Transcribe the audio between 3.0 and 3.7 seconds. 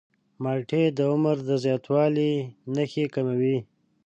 کموي.